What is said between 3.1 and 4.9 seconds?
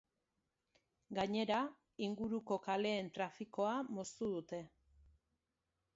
trafikoa moztu dute.